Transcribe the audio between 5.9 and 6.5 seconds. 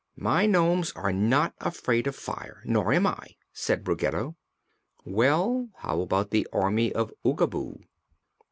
about the